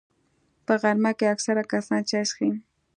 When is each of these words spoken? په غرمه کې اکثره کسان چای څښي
په 0.65 0.73
غرمه 0.81 1.11
کې 1.17 1.31
اکثره 1.33 1.63
کسان 1.71 2.01
چای 2.09 2.23
څښي 2.29 2.49